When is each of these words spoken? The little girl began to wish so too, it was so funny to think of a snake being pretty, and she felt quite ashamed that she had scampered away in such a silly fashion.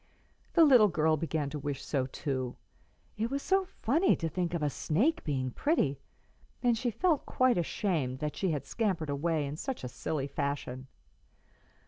The 0.53 0.65
little 0.65 0.87
girl 0.87 1.15
began 1.15 1.51
to 1.51 1.59
wish 1.59 1.85
so 1.85 2.07
too, 2.07 2.55
it 3.17 3.29
was 3.29 3.43
so 3.43 3.63
funny 3.65 4.15
to 4.15 4.27
think 4.27 4.55
of 4.55 4.63
a 4.63 4.69
snake 4.71 5.23
being 5.23 5.51
pretty, 5.51 5.99
and 6.63 6.75
she 6.75 6.89
felt 6.89 7.27
quite 7.27 7.59
ashamed 7.59 8.17
that 8.17 8.35
she 8.35 8.49
had 8.49 8.65
scampered 8.65 9.11
away 9.11 9.45
in 9.45 9.57
such 9.57 9.83
a 9.83 9.87
silly 9.87 10.25
fashion. 10.25 10.87